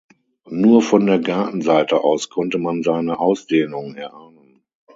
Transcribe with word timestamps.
Nur 0.49 0.81
von 0.81 1.05
der 1.05 1.19
Gartenseite 1.19 2.01
aus 2.03 2.31
konnte 2.31 2.57
man 2.57 2.81
seine 2.81 3.19
Ausdehnung 3.19 3.93
erahnen. 3.93 4.63